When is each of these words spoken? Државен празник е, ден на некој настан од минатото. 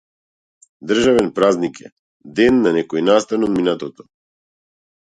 Државен 0.91 1.29
празник 1.41 1.79
е, 1.89 1.93
ден 2.41 2.59
на 2.65 2.75
некој 2.81 3.07
настан 3.13 3.49
од 3.51 3.57
минатото. 3.63 4.11